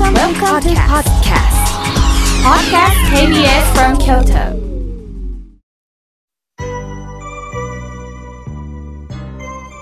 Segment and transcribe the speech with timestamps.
[0.00, 1.60] Welcome, Welcome to podcast.
[2.40, 4.56] Podcast KBS from Kyoto.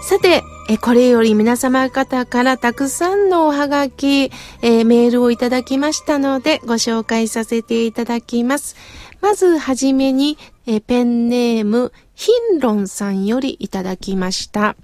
[0.03, 8.75] さて、えこれより皆様方からたくさんのおはがき、え、メールをいただきましたのでご紹介させていただきます。
[9.21, 14.75] まずはじめに、えペンネーム、ヒンロンさんよりいただきました。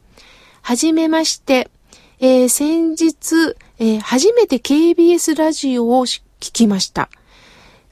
[0.63, 1.73] はじめまして、
[2.25, 7.11] えー、先日、えー、初めて KBS ラジオを聞きました。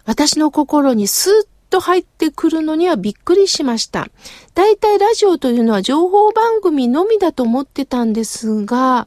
[0.06, 4.08] 私の心にスーッと入ってくるのにはびっくりしました。
[4.54, 9.06] 大体ラジオというのは情報番組のみだと思ってたんですが、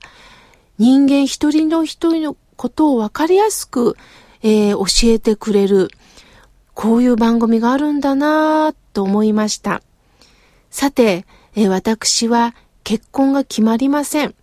[0.77, 3.97] 人間一人の一人のことをわかりやすく、
[4.44, 5.89] えー、教えてくれる、
[6.75, 9.81] こういう番組があるんだなぁと思いました。
[10.69, 14.35] さて、えー、私は結婚が決まりません。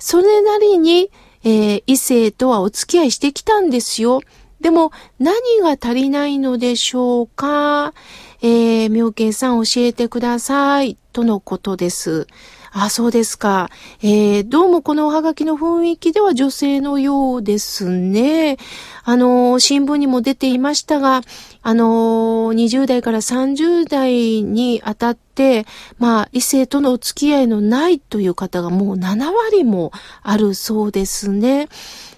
[0.00, 1.12] それなりに、
[1.44, 4.22] えー、異性とはお付き合いしてきたんですよ。
[4.60, 7.94] でも、何が足りないのでしょうか？
[8.42, 10.96] えー、妙慶さん教えてください。
[11.12, 12.26] とのことです。
[12.72, 13.68] あ、そうですか。
[14.00, 18.58] えー、どうもこのおはがきの雰囲気では女性のようですね。
[19.02, 21.22] あの、新聞にも出ていましたが、
[21.62, 25.66] あの、20代から30代にあたって、
[25.98, 29.90] まあ、異性とのお付き合いのないという方がもう7割も
[30.22, 31.68] あるそうですね。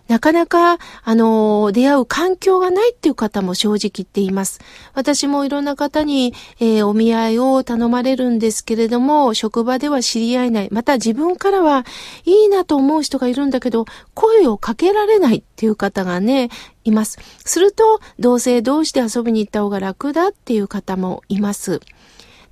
[0.09, 4.61] なかなか、あの、出会う環境がないっていう方も正直言っています。
[4.93, 10.69] 私もいろんな方に、えー、お見合いを頼まれるんですけれどれども、職場では知り合えない。
[10.70, 11.84] また自分からは
[12.25, 16.50] いいなと思う人がいるんだけど、声をかけられないっていう方がね、
[16.84, 17.19] います。
[17.44, 21.80] すると、同性同士で遊びに行った方が楽だっていう方もいます。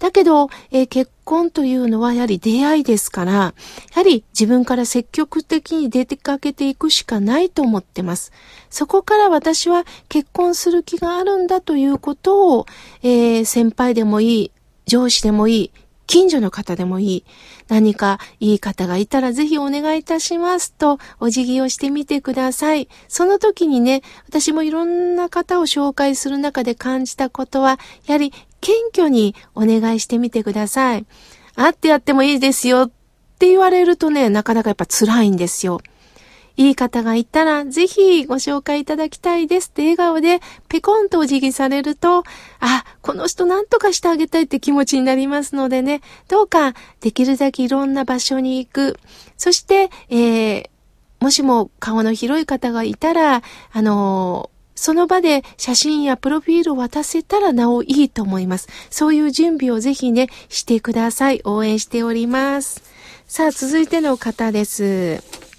[0.01, 3.55] だけど、えー、結婚というのはやはり出会いですから、や
[3.93, 8.33] はり自分から積極的に出てかけていくしかないと思ってます。
[8.71, 12.67] そこから私は結婚する気があるんだということを、
[13.03, 14.53] えー、先輩でもいい、
[14.87, 15.73] 上司でもいい、
[16.11, 17.25] 近所の方でもいい。
[17.69, 22.89] 何かいい方がいたらぜひお願いいたしますとお辞儀をしてみてください。
[23.07, 31.07] その時にね、私もいろんな方を紹介する中で感じたことは、やはり謙虚にお願いしてみてください。
[31.55, 32.91] 会ってやってもいいですよっ
[33.39, 35.81] て言われるとね、なかなかやっぱ辛いんですよ。
[36.61, 42.23] いい方がいたら、ぜひご紹介いただきたいですって笑顔でペコンとお辞儀されると、
[42.61, 48.99] あ、この人何とかしてあげたいって気持ちになりますのでね、どうかできるだけいろんな場所に行く。
[49.39, 50.69] そして、えー、
[51.21, 58.67] もしも顔の広い方がいたら、あのーその場で写真やプロフィールを渡せたらなおいいと思います。
[58.89, 61.43] そういう準備をぜひね、してください。
[61.45, 62.83] 応援しております。
[63.27, 65.50] さあ、続いての方です。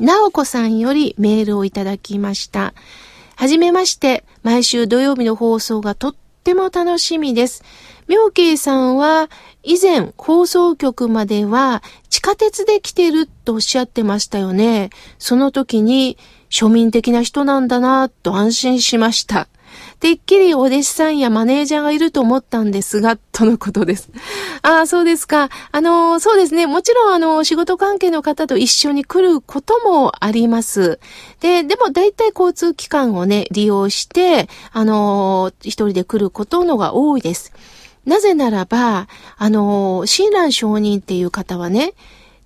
[0.00, 2.74] なおこさんよりメールをいただきました。
[3.36, 7.64] はじめまして、毎週土曜日の放送がとっても楽しみです。
[8.06, 9.30] 妙慶さんは
[9.62, 14.90] 以前放送局までは地下鉄で来てるとおっしゃってましたよね。
[15.18, 16.18] その時に
[16.50, 19.48] 庶民的な人なんだなぁと安心しました。
[20.00, 24.10] てっきりお弟子さんやマネージャーがいると思ったんですが、とのことです。
[24.62, 25.50] ああ、そうですか。
[25.72, 26.66] あの、そうですね。
[26.66, 30.98] もちろん、あの、仕事関係の方と一緒に来ることもあります。
[31.40, 37.52] で、でも大体交通機関をね、利用して、あの、一人で来ることのが多いです。
[38.04, 41.94] なぜならば、あの、親鸞上人っていう方はね、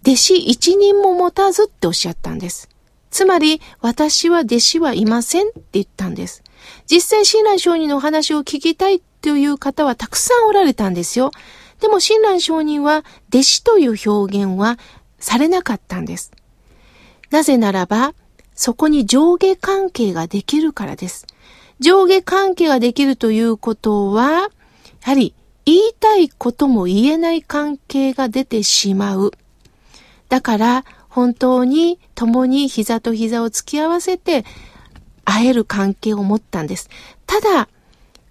[0.03, 2.69] 弟子一人も持たずっておっしゃったんです。
[3.11, 6.43] つまり、私は弟子はいませんって言ったんです。
[6.91, 11.31] 実際、親鸞上人のお話を聞きたいという方はたくさんおられたんですよ。
[11.81, 14.79] でも、親鸞上人は、弟子という表現は
[15.19, 16.33] されなかったんです。
[17.31, 18.15] なぜならば、
[18.55, 21.27] そこに上下関係ができるからです。
[21.81, 24.49] 上下関係ができるということは、や
[25.03, 29.33] はり言いたいことも言えない関係が出てしまう。
[30.29, 34.45] だから、本当に共に膝と膝を突き合わせて
[35.29, 36.89] 会える関係を持ったんです。
[37.27, 37.69] ただ、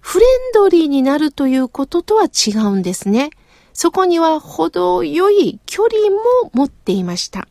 [0.00, 3.30] フレンドリーになるということとは違うんですね。
[3.72, 7.46] そこには程よい距離も持っていました。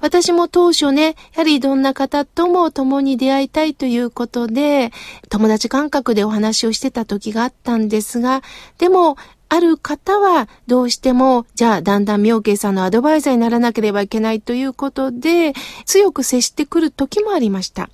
[0.00, 4.92] 私も当初ね、やはりどんな方とも共に出会いたいということで、
[5.30, 8.42] 友達感覚でお話をしてた時があったんですが、
[8.78, 9.16] でも、
[9.48, 15.54] ある方はどうしても、じゃあだんだん妙慶さんのアドバイザーにならなければいけないということで、
[15.86, 17.88] 強く接してくる時もありました。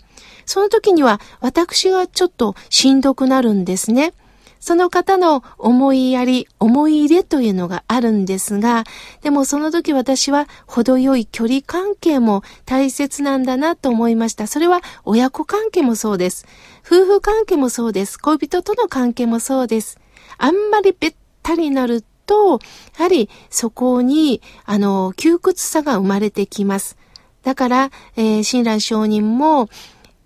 [0.47, 4.15] その時には私がちょっとしんどくなるんですね。
[4.61, 8.85] その方の思いやり、思い入れというのがあるんですが、
[9.23, 14.47] でもその時私は程よい距離関係も大切なんだなと思いました。
[14.47, 16.47] それは親子関係もそうです。
[16.87, 18.19] 夫婦関係もそうです。
[18.19, 19.99] 恋人との関係もそうです。
[20.37, 22.61] あんまりべったりなると、
[22.99, 26.99] やはりそこに、あの、窮屈さが生まれてきます。
[27.43, 29.71] だから、えー、親鸞上人も、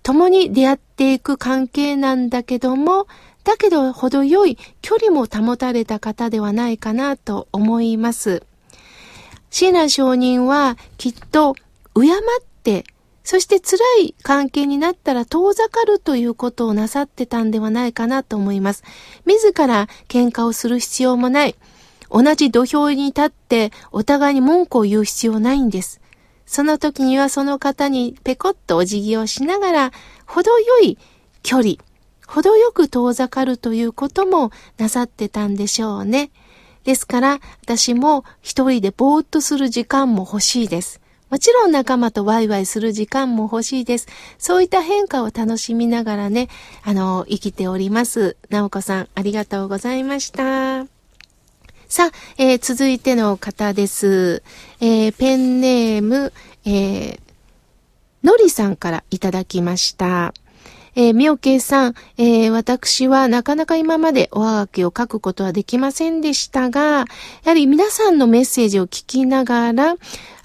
[0.04, 3.06] 共に出会っていく関係なんだけども、
[3.42, 8.42] だけど程よい距離も保たれた方ではないかなと思います。
[9.50, 11.54] 親鸞上人はきっと
[11.94, 12.84] 敬って、
[13.22, 18.84] そして辛い関係になったら遠ざかるということをなさってたんではないかなと思います。
[19.24, 21.56] 自ら喧嘩をする必要もない。
[22.10, 26.02] 同じ土俵に立ってお互いに文句を言う必要ないんです。
[26.46, 29.92] その時にはその方にペコッとお辞儀をしながら、
[30.26, 30.98] 程よい
[31.42, 31.74] 距離、
[32.26, 36.30] 程よく遠ざかるということもなさってたんでしょうね。
[36.84, 41.00] ですから、私も一人でぼーっとする時間も欲しいです。
[41.30, 44.06] もちろん仲間とワイワイする時間も欲しいです。
[44.38, 46.48] そういった変化を楽しみながらね、
[46.84, 48.36] あの、生きております。
[48.50, 50.93] なおこさん、ありがとうございました。
[51.88, 54.42] さあ、えー、続いての方です。
[54.80, 56.32] えー、ペンネーム、
[56.64, 57.20] えー、
[58.22, 60.32] のりさんからいただきました。
[60.96, 67.04] えー、みおけいさん、えー、私はなかなか今までおはがきを書くことはできませんでしたが、や
[67.46, 69.96] はり皆さんのメッセージを聞きながら、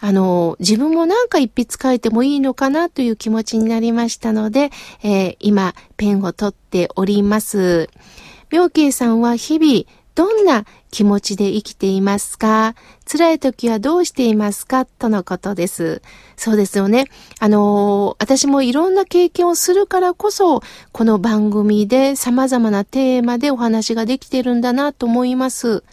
[0.02, 4.72] あの、自分もなんか一筆書いてもいいのかなという気持ちになりましたので、
[5.04, 7.90] えー、今、ペンを取っております。
[8.52, 9.86] 妙慶さんは日々、
[10.16, 12.76] どんな気持ちで生きていますか？
[13.10, 14.86] 辛い時はどうしていますか？
[14.86, 16.02] とのことです。
[16.36, 17.06] そうですよね。
[17.40, 20.62] あの私もいろんな経験をするからこそ、
[20.92, 25.84] この番組で様々なテーマでお話ができてるんだなと思います。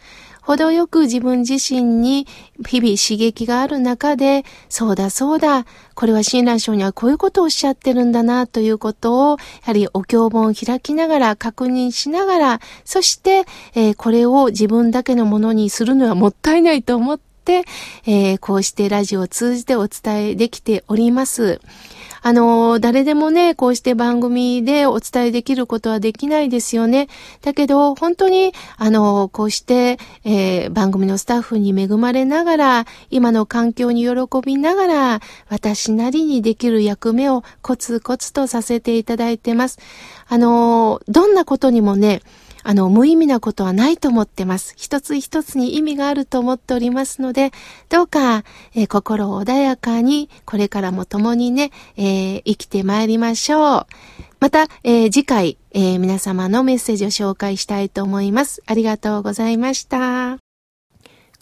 [0.47, 2.27] 程よく自分自身に
[2.65, 5.67] 日々刺激がある中で、そうだそうだ、
[5.97, 13.45] これは親鸞書にはこういうことをおっしゃってるんだなということを、やはりお経本を開きながら確認しながら、そして、
[13.75, 17.65] えー、これを自分だけのものにするのはもったいないと思って、
[18.07, 21.61] えー、こうしてラジオを通じてお伝えできております。
[22.27, 27.07] あの、誰でもね、こうして番組でお伝えできることはできないですよね。
[27.41, 34.11] だけど、本当に、あの、こうして、えー、番組のスタッフに恵まれながら、今の環境に喜
[34.45, 35.21] びながら、
[35.51, 39.79] 私なりにできる役目をコツコツとさせていただいてます。
[40.27, 42.23] あの、どんなことにもね、
[42.69, 44.75] あの、無意味なことはないと思ってます。
[44.77, 47.53] 一つ一つに意味があると思っておりますので、
[47.89, 48.43] どうか、
[48.75, 53.87] えー、心穏やかに、これからも共にね、えー、生きてまいりましょう。
[54.41, 58.61] また、えー、次回、えー、皆様のメッセージを紹介したいと思います。
[58.67, 60.39] ありがとうございました。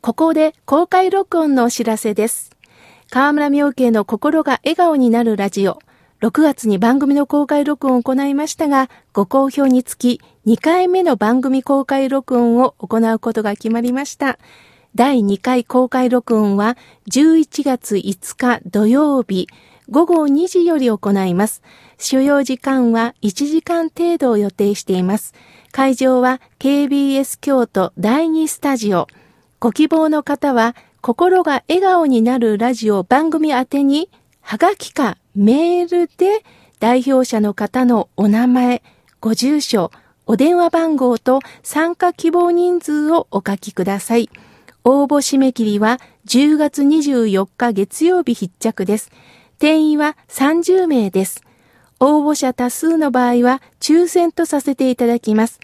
[0.02, 2.50] ここで公開録音のお知らせです。
[3.08, 5.78] 河村明慶の心が笑顔になるラジオ。
[6.24, 14.38] 6月に番組の公開録音を行いましたが、ご好評につき2回目の番組公開録音を行うことが決まりました。
[14.94, 16.78] 第2回公開録音は
[17.10, 19.48] 11月5日土曜日
[19.90, 21.60] 午後2時より行います。
[21.98, 25.34] 所要時間は1時間程度を予定しています。
[25.72, 29.08] 会場は KBS 京都第2スタジオ。
[29.60, 34.08] ご希望の方は心が笑顔になるラジオ番組宛てに
[34.46, 36.44] はがきかメールで
[36.78, 38.82] 代表者の方のお名前、
[39.20, 39.90] ご住所、
[40.26, 44.28] お電話番号と参加希望人数をお書きください。
[44.84, 49.10] 応募締め切りは10月24日月曜日必着です。
[49.58, 51.42] 定員は30名です。
[51.98, 55.58] 応募者多数の場合は抽選とさせていただきます。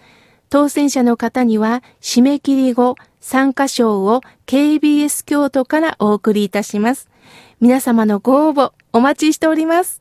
[0.49, 7.10] 当選者の方には締め切り後参加賞を KBS 京都からお送りいたします。
[7.63, 10.01] 皆様のご応募お待ちしております。